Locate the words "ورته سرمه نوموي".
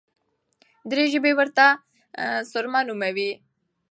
1.35-3.31